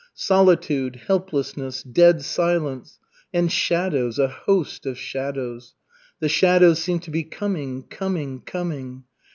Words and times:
Solitude, 0.15 0.95
helplessness, 0.95 1.83
dead 1.83 2.23
silence 2.23 2.97
and 3.31 3.51
shadows, 3.51 4.17
a 4.17 4.27
host 4.29 4.87
of 4.87 4.97
shadows. 4.97 5.75
The 6.19 6.27
shadows 6.27 6.79
seemed 6.81 7.03
to 7.03 7.11
be 7.11 7.21
coming, 7.21 7.83
coming, 7.83 8.41
coming. 8.43 9.03